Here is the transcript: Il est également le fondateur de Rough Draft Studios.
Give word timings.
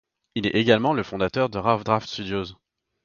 Il 0.33 0.47
est 0.47 0.55
également 0.55 0.95
le 0.95 1.03
fondateur 1.03 1.49
de 1.49 1.59
Rough 1.59 1.83
Draft 1.83 2.09
Studios. 2.09 2.55